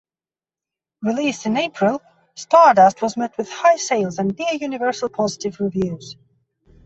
[1.03, 2.01] Released in April,
[2.33, 6.15] "Stardust" was met with high sales and near-universal positive reviews.